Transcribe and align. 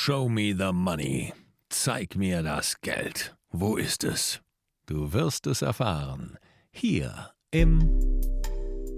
Show 0.00 0.28
me 0.28 0.52
the 0.52 0.72
money. 0.72 1.34
Zeig 1.70 2.16
mir 2.16 2.42
das 2.42 2.80
Geld. 2.80 3.36
Wo 3.50 3.76
ist 3.76 4.04
es? 4.04 4.40
Du 4.86 5.12
wirst 5.12 5.46
es 5.46 5.60
erfahren. 5.60 6.38
Hier 6.70 7.32
im 7.50 7.80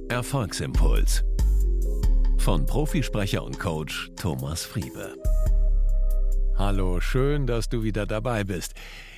Erfolgsimpuls. 0.09 1.25
Von 2.37 2.67
Profisprecher 2.67 3.43
und 3.43 3.59
Coach 3.59 4.11
Thomas 4.15 4.65
Friebe. 4.65 5.17
Hallo, 6.61 7.01
schön, 7.01 7.47
dass 7.47 7.71
du 7.71 7.83
wieder 7.85 8.05
dabei 8.05 8.45
bist. 8.45 8.75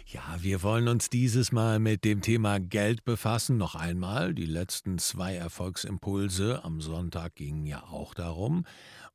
Ja, 0.07 0.23
wir 0.39 0.63
wollen 0.63 0.87
uns 0.87 1.11
dieses 1.11 1.51
Mal 1.51 1.81
mit 1.81 2.05
dem 2.05 2.23
Thema 2.23 2.61
Geld 2.61 3.05
befassen. 3.05 3.57
Noch 3.57 3.75
einmal, 3.75 4.33
die 4.33 4.47
letzten 4.47 4.99
zwei 4.99 5.35
Erfolgsimpulse 5.35 6.65
am 6.65 6.81
Sonntag 6.81 7.35
gingen 7.35 7.67
ja 7.67 7.83
auch 7.83 8.15
darum. 8.15 8.65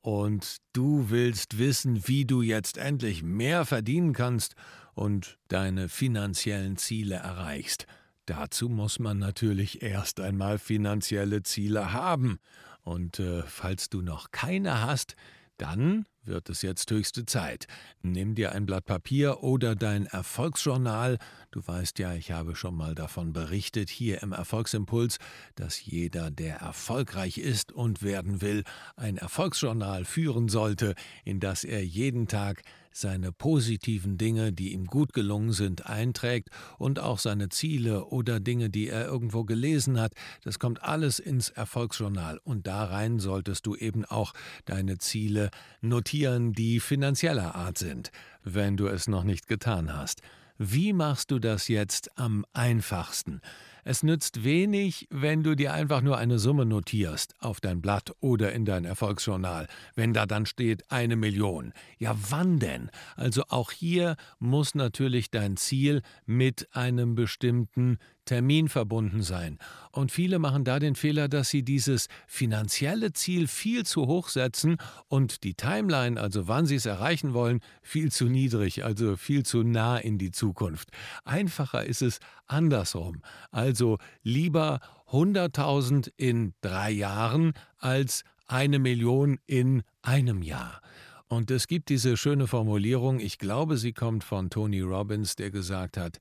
Und 0.02 0.58
du 0.74 1.10
willst 1.10 1.58
wissen, 1.58 2.06
wie 2.10 2.26
du 2.26 2.42
jetzt 2.42 2.78
endlich 2.78 3.24
mehr 3.24 3.64
verdienen 3.64 4.12
kannst 4.12 4.56
und 4.94 5.38
deine 5.48 5.88
finanziellen 5.88 6.76
Ziele 6.76 7.16
erreichst. 7.16 7.88
Dazu 8.26 8.68
muss 8.68 9.00
man 9.00 9.20
natürlich 9.20 9.82
erst 9.82 10.20
einmal 10.20 10.60
finanzielle 10.60 11.44
Ziele 11.44 11.94
haben. 11.94 12.40
Und 12.82 13.20
äh, 13.20 13.44
falls 13.44 13.90
du 13.90 14.02
noch 14.02 14.32
keine 14.32 14.82
hast, 14.82 15.16
dann 15.58 16.06
wird 16.24 16.50
es 16.50 16.62
jetzt 16.62 16.92
höchste 16.92 17.26
Zeit. 17.26 17.68
Nimm 18.02 18.36
dir 18.36 18.52
ein 18.52 18.66
Blatt 18.66 18.86
Papier 18.86 19.44
oder 19.44 19.76
dein 19.76 20.06
Erfolgsjournal. 20.06 21.18
Du 21.52 21.66
weißt 21.66 22.00
ja, 22.00 22.14
ich 22.14 22.32
habe 22.32 22.56
schon 22.56 22.76
mal 22.76 22.96
davon 22.96 23.34
berichtet 23.34 23.90
hier 23.90 24.22
im 24.22 24.34
Erfolgsimpuls, 24.34 25.18
dass 25.56 25.84
jeder, 25.84 26.30
der 26.30 26.58
erfolgreich 26.58 27.38
ist 27.38 27.72
und 27.72 28.04
werden 28.04 28.42
will, 28.42 28.64
ein 28.96 29.18
Erfolgsjournal 29.18 30.06
führen 30.06 30.50
sollte, 30.50 30.96
in 31.24 31.40
das 31.40 31.64
er 31.64 31.84
jeden 31.84 32.28
Tag 32.28 32.62
seine 33.00 33.32
positiven 33.32 34.18
Dinge, 34.18 34.52
die 34.52 34.74
ihm 34.74 34.86
gut 34.86 35.14
gelungen 35.14 35.52
sind, 35.52 35.86
einträgt 35.86 36.50
und 36.78 37.00
auch 37.00 37.20
seine 37.20 37.50
Ziele 37.50 38.06
oder 38.06 38.40
Dinge, 38.40 38.70
die 38.70 38.90
er 38.90 39.06
irgendwo 39.06 39.44
gelesen 39.44 40.00
hat. 40.00 40.14
Das 40.44 40.60
kommt 40.60 40.84
alles 40.84 41.20
ins 41.20 41.50
Erfolgsjournal 41.50 42.40
und 42.44 42.68
da 42.68 42.86
rein 42.86 43.20
solltest 43.20 43.66
du 43.66 43.76
eben 43.76 44.06
auch 44.06 44.34
deine 44.66 44.98
Ziele 44.98 45.50
notieren, 45.82 46.54
die 46.54 46.80
finanzieller 46.80 47.56
Art 47.56 47.78
sind, 47.78 48.12
wenn 48.44 48.78
du 48.78 48.88
es 48.88 49.08
noch 49.08 49.24
nicht 49.24 49.48
getan 49.48 49.96
hast. 49.96 50.22
Wie 50.58 50.92
machst 50.92 51.30
du 51.30 51.38
das 51.38 51.68
jetzt 51.68 52.18
am 52.18 52.44
einfachsten? 52.54 53.42
Es 53.90 54.04
nützt 54.04 54.44
wenig, 54.44 55.08
wenn 55.12 55.44
du 55.44 55.56
dir 55.56 55.74
einfach 55.74 56.02
nur 56.02 56.18
eine 56.18 56.40
Summe 56.40 56.66
notierst 56.66 57.36
auf 57.40 57.62
dein 57.62 57.80
Blatt 57.80 58.12
oder 58.20 58.52
in 58.52 58.66
dein 58.66 58.84
Erfolgsjournal, 58.84 59.70
wenn 59.96 60.12
da 60.12 60.26
dann 60.26 60.46
steht 60.46 60.92
eine 60.92 61.16
Million. 61.16 61.72
Ja, 61.98 62.14
wann 62.30 62.60
denn? 62.60 62.92
Also 63.16 63.44
auch 63.48 63.72
hier 63.72 64.18
muss 64.40 64.76
natürlich 64.76 65.32
dein 65.32 65.56
Ziel 65.56 66.02
mit 66.26 66.68
einem 66.76 67.16
bestimmten 67.16 67.98
Termin 68.28 68.70
verbunden 68.70 69.24
sein. 69.24 69.58
Und 69.92 70.12
viele 70.12 70.38
machen 70.38 70.64
da 70.64 70.78
den 70.78 70.94
Fehler, 70.94 71.28
dass 71.28 71.50
sie 71.50 71.64
dieses 71.64 72.08
finanzielle 72.28 73.14
Ziel 73.14 73.48
viel 73.48 73.84
zu 73.84 74.06
hoch 74.06 74.30
setzen 74.30 74.78
und 75.08 75.44
die 75.44 75.56
Timeline, 75.56 76.22
also 76.22 76.48
wann 76.48 76.68
sie 76.68 76.76
es 76.76 76.86
erreichen 76.86 77.34
wollen, 77.34 77.62
viel 77.82 78.12
zu 78.12 78.26
niedrig, 78.26 78.86
also 78.86 79.16
viel 79.16 79.44
zu 79.44 79.64
nah 79.64 79.98
in 79.98 80.20
die 80.20 80.32
Zukunft. 80.32 80.90
Einfacher 81.26 81.86
ist 81.86 82.04
es 82.04 82.20
andersrum. 82.46 83.24
Also 83.50 83.98
lieber 84.22 84.80
100.000 85.10 86.12
in 86.18 86.54
drei 86.62 86.92
Jahren 86.92 87.54
als 87.80 88.24
eine 88.46 88.78
Million 88.78 89.40
in 89.48 89.84
einem 90.02 90.44
Jahr. 90.44 90.82
Und 91.30 91.52
es 91.52 91.68
gibt 91.68 91.90
diese 91.90 92.16
schöne 92.16 92.48
Formulierung, 92.48 93.20
ich 93.20 93.38
glaube, 93.38 93.78
sie 93.78 93.92
kommt 93.92 94.24
von 94.24 94.50
Tony 94.50 94.80
Robbins, 94.80 95.36
der 95.36 95.52
gesagt 95.52 95.98
hat, 95.98 96.20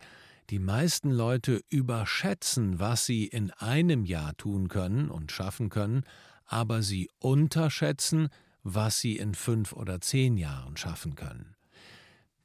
die 0.50 0.58
meisten 0.58 1.10
Leute 1.10 1.62
überschätzen, 1.68 2.78
was 2.78 3.06
sie 3.06 3.26
in 3.26 3.50
einem 3.52 4.04
Jahr 4.04 4.36
tun 4.36 4.68
können 4.68 5.10
und 5.10 5.32
schaffen 5.32 5.68
können, 5.68 6.04
aber 6.44 6.82
sie 6.82 7.10
unterschätzen, 7.18 8.28
was 8.62 9.00
sie 9.00 9.16
in 9.16 9.34
fünf 9.34 9.72
oder 9.72 10.00
zehn 10.00 10.36
Jahren 10.36 10.76
schaffen 10.76 11.14
können. 11.14 11.56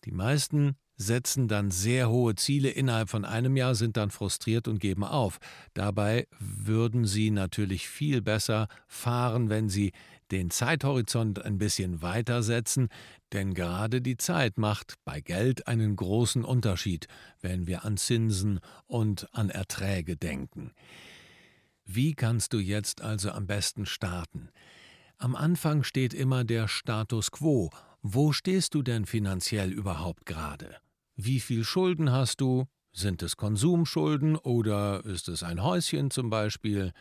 Die 0.06 0.12
meisten 0.12 0.76
setzen 0.98 1.48
dann 1.48 1.72
sehr 1.72 2.10
hohe 2.10 2.36
Ziele 2.36 2.70
innerhalb 2.70 3.10
von 3.10 3.26
einem 3.26 3.58
Jahr, 3.58 3.76
sind 3.76 3.98
dann 3.98 4.12
frustriert 4.12 4.68
und 4.68 4.80
geben 4.80 5.04
auf. 5.04 5.40
Dabei 5.74 6.28
würden 6.40 7.06
sie 7.06 7.32
natürlich 7.32 7.88
viel 7.88 8.22
besser 8.22 8.68
fahren, 8.88 9.50
wenn 9.50 9.70
sie 9.70 9.92
den 10.32 10.50
Zeithorizont 10.50 11.44
ein 11.44 11.58
bisschen 11.58 12.02
weiter 12.02 12.44
setzen, 12.44 12.90
denn 13.34 13.54
gerade 13.54 14.02
die 14.02 14.18
Zeit 14.18 14.58
macht 14.58 14.96
bei 15.06 15.22
Geld 15.22 15.68
einen 15.68 15.96
großen 15.96 16.44
Unterschied, 16.44 17.08
wenn 17.42 17.68
wir 17.68 17.86
an 17.86 17.98
Zinsen 17.98 18.60
und 18.88 19.28
an 19.34 19.50
Erträge 19.50 20.18
denken. 20.18 20.72
Wie 21.86 22.14
kannst 22.14 22.54
du 22.54 22.60
jetzt 22.60 23.02
also 23.02 23.32
am 23.32 23.48
besten 23.48 23.86
starten? 23.86 24.50
Am 25.18 25.36
Anfang 25.36 25.84
steht 25.84 26.14
immer 26.14 26.44
der 26.44 26.68
Status 26.68 27.32
quo. 27.32 27.70
Wo 28.02 28.32
stehst 28.32 28.74
du 28.74 28.82
denn 28.82 29.06
finanziell 29.06 29.72
überhaupt 29.72 30.26
gerade? 30.26 30.78
Wie 31.16 31.40
viel 31.40 31.64
Schulden 31.64 32.12
hast 32.12 32.42
du? 32.42 32.66
Sind 32.94 33.22
es 33.22 33.38
Konsumschulden 33.38 34.36
oder 34.36 35.06
ist 35.06 35.30
es 35.30 35.44
ein 35.44 35.64
Häuschen 35.64 36.12
zum 36.12 36.30
Beispiel? 36.30 36.92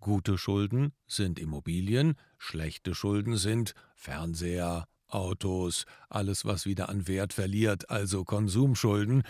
Gute 0.00 0.38
Schulden 0.38 0.92
sind 1.06 1.38
Immobilien, 1.38 2.14
schlechte 2.38 2.94
Schulden 2.94 3.36
sind 3.36 3.74
Fernseher, 3.94 4.86
Autos, 5.08 5.86
alles, 6.08 6.44
was 6.44 6.66
wieder 6.66 6.88
an 6.88 7.08
Wert 7.08 7.32
verliert, 7.32 7.90
also 7.90 8.24
Konsumschulden. 8.24 9.22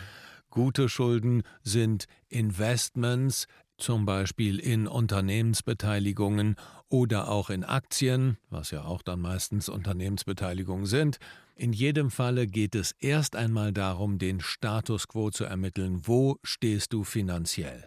Gute 0.50 0.88
Schulden 0.88 1.42
sind 1.62 2.06
Investments, 2.28 3.46
zum 3.78 4.04
Beispiel 4.04 4.58
in 4.58 4.88
Unternehmensbeteiligungen 4.88 6.56
oder 6.88 7.28
auch 7.28 7.48
in 7.48 7.64
Aktien, 7.64 8.36
was 8.50 8.72
ja 8.72 8.84
auch 8.84 9.02
dann 9.02 9.20
meistens 9.20 9.68
Unternehmensbeteiligungen 9.68 10.86
sind. 10.86 11.18
In 11.54 11.72
jedem 11.72 12.10
Falle 12.10 12.46
geht 12.46 12.74
es 12.74 12.92
erst 12.98 13.36
einmal 13.36 13.72
darum, 13.72 14.18
den 14.18 14.40
Status 14.40 15.08
quo 15.08 15.30
zu 15.30 15.44
ermitteln, 15.44 16.06
wo 16.06 16.38
stehst 16.42 16.92
du 16.92 17.04
finanziell. 17.04 17.86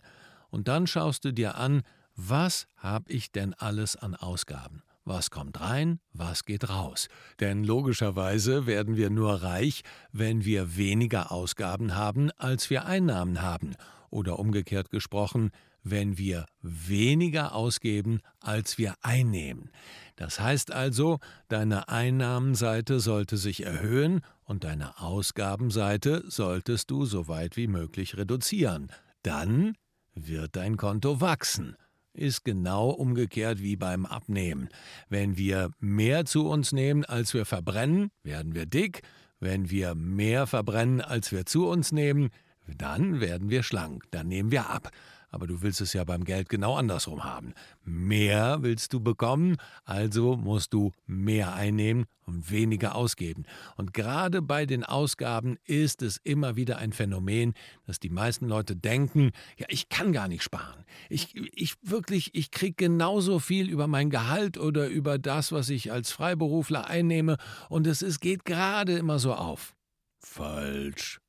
Und 0.50 0.68
dann 0.68 0.88
schaust 0.88 1.26
du 1.26 1.34
dir 1.34 1.56
an, 1.56 1.84
was 2.16 2.68
habe 2.78 3.12
ich 3.12 3.32
denn 3.32 3.54
alles 3.54 3.96
an 3.96 4.16
Ausgaben? 4.16 4.84
Was 5.04 5.32
kommt 5.32 5.60
rein, 5.60 6.00
was 6.14 6.46
geht 6.46 6.70
raus? 6.70 7.08
Denn 7.40 7.64
logischerweise 7.64 8.68
werden 8.68 8.96
wir 8.96 9.10
nur 9.10 9.42
reich, 9.42 9.82
wenn 10.12 10.46
wir 10.46 10.78
weniger 10.78 11.32
Ausgaben 11.32 11.96
haben, 11.96 12.30
als 12.38 12.70
wir 12.70 12.86
Einnahmen 12.86 13.42
haben. 13.42 13.76
Oder 14.12 14.38
umgekehrt 14.38 14.92
gesprochen, 14.92 15.52
wenn 15.84 16.20
wir 16.20 16.46
weniger 16.62 17.56
ausgeben, 17.56 18.20
als 18.40 18.78
wir 18.78 18.94
einnehmen. 19.02 19.72
Das 20.16 20.40
heißt 20.40 20.72
also, 20.72 21.18
deine 21.48 21.90
Einnahmenseite 21.90 23.00
sollte 23.00 23.38
sich 23.38 23.66
erhöhen 23.66 24.22
und 24.44 24.64
deine 24.64 25.00
Ausgabenseite 25.02 26.24
solltest 26.28 26.92
du 26.92 27.06
so 27.06 27.28
weit 27.28 27.58
wie 27.58 27.68
möglich 27.68 28.18
reduzieren. 28.18 28.92
Dann 29.24 29.76
wird 30.14 30.56
dein 30.56 30.78
Konto 30.78 31.22
wachsen 31.22 31.76
ist 32.14 32.44
genau 32.44 32.90
umgekehrt 32.90 33.62
wie 33.62 33.76
beim 33.76 34.06
Abnehmen. 34.06 34.70
Wenn 35.10 35.38
wir 35.38 35.72
mehr 35.80 36.26
zu 36.26 36.48
uns 36.48 36.72
nehmen, 36.72 37.06
als 37.06 37.34
wir 37.34 37.46
verbrennen, 37.46 38.12
werden 38.24 38.54
wir 38.56 38.66
dick. 38.66 39.02
Wenn 39.40 39.70
wir 39.70 39.96
mehr 39.96 40.46
verbrennen, 40.46 41.02
als 41.02 41.32
wir 41.32 41.46
zu 41.46 41.68
uns 41.68 41.92
nehmen, 41.92 42.30
dann 42.68 43.20
werden 43.20 43.50
wir 43.50 43.64
schlank, 43.64 44.04
dann 44.12 44.28
nehmen 44.28 44.52
wir 44.52 44.70
ab. 44.70 44.92
Aber 45.32 45.48
du 45.48 45.62
willst 45.62 45.82
es 45.82 45.94
ja 45.94 46.04
beim 46.04 46.26
Geld 46.26 46.50
genau 46.50 46.76
andersrum 46.76 47.24
haben. 47.24 47.54
Mehr 47.84 48.60
willst 48.62 48.94
du 48.94 49.00
bekommen, 49.00 49.58
also 49.86 50.36
musst 50.36 50.74
du 50.74 50.92
mehr 51.08 51.54
einnehmen 51.54 52.06
und 52.26 52.52
weniger 52.52 52.96
ausgeben. 52.96 53.46
Und 53.78 53.94
gerade 53.94 54.42
bei 54.42 54.66
den 54.66 54.84
Ausgaben 54.84 55.58
ist 55.66 56.02
es 56.02 56.18
immer 56.24 56.56
wieder 56.56 56.78
ein 56.78 56.94
Phänomen, 56.94 57.54
dass 57.86 58.00
die 58.00 58.10
meisten 58.10 58.48
Leute 58.48 58.76
denken, 58.76 59.32
ja, 59.58 59.66
ich 59.70 59.90
kann 59.90 60.14
gar 60.14 60.28
nicht 60.28 60.44
sparen. 60.44 60.84
Ich, 61.10 61.36
ich 61.54 61.76
wirklich, 61.82 62.36
ich 62.36 62.52
kriege 62.52 62.76
genauso 62.76 63.40
viel 63.40 63.70
über 63.70 63.88
mein 63.88 64.10
Gehalt 64.10 64.58
oder 64.58 64.88
über 64.88 65.18
das, 65.18 65.52
was 65.52 65.70
ich 65.70 65.92
als 65.92 66.12
Freiberufler 66.12 66.88
einnehme 66.88 67.38
und 67.70 67.88
es 67.88 68.02
ist, 68.02 68.20
geht 68.20 68.46
gerade 68.46 68.98
immer 68.98 69.20
so 69.20 69.34
auf. 69.34 69.74
Falsch. 70.20 71.20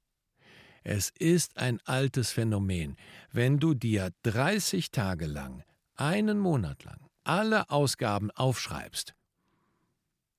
Es 0.84 1.10
ist 1.18 1.58
ein 1.58 1.80
altes 1.84 2.32
Phänomen. 2.32 2.96
Wenn 3.30 3.58
du 3.58 3.74
dir 3.74 4.10
30 4.22 4.90
Tage 4.90 5.26
lang, 5.26 5.62
einen 5.96 6.38
Monat 6.38 6.84
lang, 6.84 6.98
alle 7.24 7.70
Ausgaben 7.70 8.30
aufschreibst, 8.30 9.14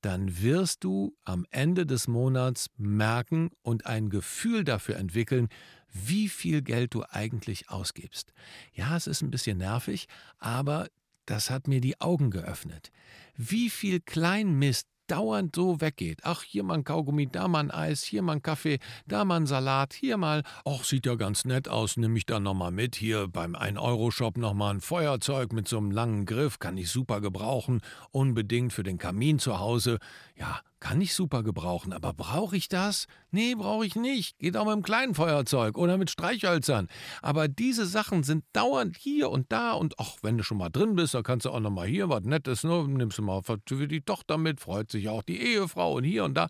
dann 0.02 0.42
wirst 0.42 0.84
du 0.84 1.16
am 1.24 1.46
Ende 1.50 1.86
des 1.86 2.08
Monats 2.10 2.70
merken 2.76 3.52
und 3.62 3.86
ein 3.86 4.10
Gefühl 4.10 4.66
dafür 4.66 4.98
entwickeln, 4.98 5.48
wie 5.94 6.28
viel 6.28 6.62
Geld 6.62 6.94
du 6.94 7.04
eigentlich 7.10 7.70
ausgibst. 7.70 8.34
Ja, 8.74 8.98
es 8.98 9.08
ist 9.08 9.22
ein 9.22 9.32
bisschen 9.32 9.60
nervig, 9.60 10.08
aber 10.40 10.90
das 11.26 11.50
hat 11.50 11.68
mir 11.70 11.80
die 11.80 12.02
Augen 12.02 12.32
geöffnet. 12.32 12.92
Wie 13.38 13.70
viel 13.70 14.02
Kleinmist 14.02 14.88
dauernd 15.14 15.56
so 15.56 15.80
weggeht. 15.80 16.22
Ach, 16.24 16.42
hier 16.42 16.64
mal 16.64 16.74
ein 16.74 16.84
Kaugummi, 16.84 17.28
da 17.28 17.48
mal 17.48 17.60
ein 17.60 17.70
Eis, 17.70 18.02
hier 18.02 18.24
mal 18.24 18.34
ein 18.34 18.42
Kaffee, 18.42 18.80
da 19.06 19.26
mal 19.26 19.42
ein 19.42 19.46
Salat, 19.46 19.94
hier 19.94 20.18
mal, 20.18 20.42
ach, 20.66 20.84
sieht 20.84 21.06
ja 21.06 21.14
ganz 21.14 21.46
nett 21.46 21.70
aus, 21.70 21.98
nehme 21.98 22.18
ich 22.18 22.26
dann 22.26 22.42
nochmal 22.42 22.72
mit. 22.72 22.96
Hier 22.96 23.28
beim 23.28 23.56
1-Euro-Shop 23.56 24.38
nochmal 24.38 24.74
ein 24.74 24.82
Feuerzeug 24.82 25.54
mit 25.54 25.68
so 25.68 25.78
einem 25.78 25.92
langen 25.92 26.26
Griff, 26.26 26.58
kann 26.58 26.78
ich 26.78 26.90
super 26.90 27.22
gebrauchen, 27.22 27.82
unbedingt 28.10 28.74
für 28.74 28.82
den 28.82 28.98
Kamin 28.98 29.38
zu 29.38 29.60
Hause. 29.60 30.00
Ja, 30.36 30.62
kann 30.84 31.00
ich 31.00 31.14
super 31.14 31.44
gebrauchen, 31.44 31.94
aber 31.94 32.12
brauche 32.12 32.58
ich 32.58 32.68
das? 32.68 33.08
Nee, 33.32 33.56
brauche 33.56 33.86
ich 33.86 33.96
nicht. 33.96 34.38
Geht 34.38 34.58
auch 34.58 34.66
mit 34.66 34.74
einem 34.74 34.84
kleinen 34.84 35.16
Feuerzeug 35.16 35.78
oder 35.78 35.98
mit 35.98 36.12
Streichhölzern. 36.12 36.90
Aber 37.22 37.48
diese 37.48 37.86
Sachen 37.86 38.24
sind 38.24 38.44
dauernd 38.52 38.98
hier 38.98 39.30
und 39.30 39.50
da 39.50 39.72
und 39.72 39.98
ach, 39.98 40.18
wenn 40.24 40.38
du 40.38 40.44
schon 40.44 40.58
mal 40.58 40.68
drin 40.68 40.96
bist, 40.96 41.14
dann 41.14 41.24
kannst 41.24 41.46
du 41.46 41.52
auch 41.52 41.62
noch 41.62 41.70
mal 41.70 41.88
hier 41.88 42.10
was 42.10 42.24
Nettes, 42.24 42.66
ne? 42.66 42.86
nimmst 42.86 43.18
du 43.18 43.22
mal 43.22 43.42
für 43.44 43.88
die 43.88 44.02
Tochter 44.02 44.38
mit, 44.38 44.60
freut 44.60 44.92
sich 44.92 45.08
auch 45.08 45.24
die 45.24 45.42
Ehefrau 45.42 45.94
und 45.94 46.04
hier 46.04 46.26
und 46.26 46.34
da. 46.34 46.50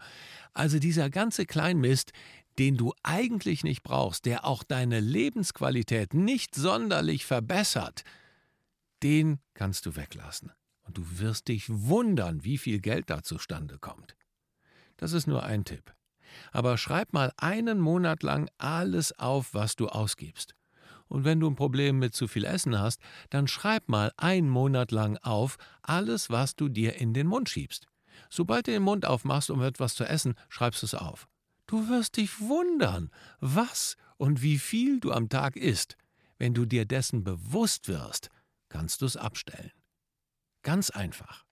Also 0.56 0.80
dieser 0.80 1.12
ganze 1.12 1.46
Kleinmist, 1.46 2.12
den 2.58 2.76
du 2.76 2.92
eigentlich 3.04 3.64
nicht 3.64 3.84
brauchst, 3.84 4.26
der 4.26 4.46
auch 4.46 4.64
deine 4.64 5.00
Lebensqualität 5.00 6.16
nicht 6.16 6.56
sonderlich 6.56 7.28
verbessert, 7.28 8.04
den 9.04 9.38
kannst 9.54 9.86
du 9.86 9.96
weglassen. 9.96 10.52
Und 10.86 10.98
du 10.98 11.20
wirst 11.20 11.50
dich 11.50 11.66
wundern, 11.70 12.44
wie 12.44 12.58
viel 12.58 12.80
Geld 12.80 13.12
da 13.12 13.22
zustande 13.22 13.78
kommt. 13.78 14.16
Das 15.04 15.12
ist 15.12 15.28
nur 15.28 15.44
ein 15.44 15.66
Tipp. 15.66 15.94
Aber 16.54 16.78
schreib 16.78 17.12
mal 17.12 17.34
einen 17.36 17.82
Monat 17.82 18.24
lang 18.24 18.50
alles 18.58 19.12
auf, 19.20 19.54
was 19.54 19.76
du 19.76 19.90
ausgibst. 19.90 20.56
Und 21.10 21.26
wenn 21.26 21.42
du 21.42 21.50
ein 21.50 21.58
Problem 21.58 22.00
mit 22.00 22.16
zu 22.16 22.26
viel 22.26 22.46
Essen 22.46 22.80
hast, 22.80 23.02
dann 23.30 23.50
schreib 23.50 23.90
mal 23.90 24.14
einen 24.16 24.48
Monat 24.48 24.92
lang 24.94 25.18
auf 25.18 25.58
alles, 25.82 26.30
was 26.30 26.56
du 26.56 26.70
dir 26.70 26.96
in 26.96 27.14
den 27.14 27.28
Mund 27.28 27.50
schiebst. 27.50 27.86
Sobald 28.30 28.68
du 28.68 28.72
den 28.72 28.84
Mund 28.84 29.06
aufmachst, 29.06 29.50
um 29.50 29.62
etwas 29.62 29.96
zu 29.96 30.06
essen, 30.06 30.36
schreibst 30.48 30.84
du 30.84 30.86
es 30.86 30.96
auf. 30.96 31.28
Du 31.68 31.90
wirst 31.90 32.16
dich 32.16 32.40
wundern, 32.40 33.12
was 33.42 33.98
und 34.16 34.42
wie 34.42 34.58
viel 34.58 35.02
du 35.02 35.12
am 35.12 35.28
Tag 35.28 35.58
isst. 35.58 35.98
Wenn 36.38 36.54
du 36.54 36.64
dir 36.64 36.86
dessen 36.86 37.26
bewusst 37.26 37.90
wirst, 37.90 38.30
kannst 38.70 39.02
du 39.02 39.06
es 39.06 39.18
abstellen. 39.18 39.74
Ganz 40.62 40.92
einfach. 40.92 41.44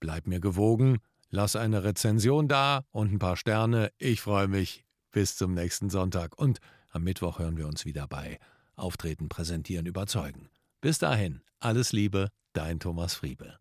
Bleib 0.00 0.26
mir 0.26 0.40
gewogen, 0.40 0.98
lass 1.30 1.56
eine 1.56 1.84
Rezension 1.84 2.48
da 2.48 2.84
und 2.90 3.12
ein 3.12 3.18
paar 3.18 3.36
Sterne. 3.36 3.90
Ich 3.98 4.20
freue 4.20 4.48
mich. 4.48 4.84
Bis 5.10 5.36
zum 5.36 5.54
nächsten 5.54 5.90
Sonntag 5.90 6.38
und 6.38 6.60
am 6.90 7.02
Mittwoch 7.02 7.38
hören 7.38 7.56
wir 7.56 7.66
uns 7.66 7.84
wieder 7.84 8.06
bei 8.06 8.38
Auftreten, 8.76 9.28
Präsentieren, 9.28 9.86
Überzeugen. 9.86 10.48
Bis 10.80 10.98
dahin, 10.98 11.42
alles 11.60 11.92
Liebe, 11.92 12.30
dein 12.52 12.78
Thomas 12.78 13.14
Friebe. 13.14 13.58